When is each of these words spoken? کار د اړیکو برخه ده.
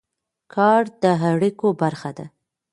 کار 0.53 0.83
د 1.03 1.05
اړیکو 1.31 1.67
برخه 1.81 2.11
ده. 2.17 2.25